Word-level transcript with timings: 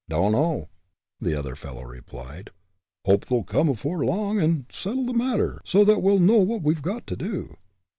"Dunno," 0.09 0.67
the 1.19 1.35
other 1.37 1.55
fellow 1.55 1.83
replied. 1.83 2.49
"Hope 3.05 3.25
they'll 3.25 3.43
come 3.43 3.69
afore 3.69 4.03
long 4.03 4.41
and 4.41 4.65
settle 4.71 5.05
the 5.05 5.13
matter, 5.13 5.61
so 5.63 5.85
that 5.85 6.01
we'll 6.01 6.17
know 6.17 6.37
what 6.37 6.63
we've 6.63 6.81
got 6.81 7.05
to 7.05 7.15
do." 7.15 7.55